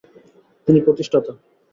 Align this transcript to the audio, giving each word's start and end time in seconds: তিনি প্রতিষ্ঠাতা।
তিনি 0.67 0.79
প্রতিষ্ঠাতা। 0.81 1.33